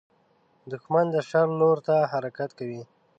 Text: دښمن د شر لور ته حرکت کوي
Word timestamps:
دښمن 0.71 1.05
د 1.11 1.15
شر 1.29 1.47
لور 1.59 1.77
ته 1.87 1.95
حرکت 2.11 2.49
کوي 2.59 2.81